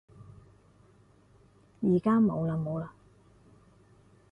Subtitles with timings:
[1.81, 2.87] 而家冇嘞冇嘞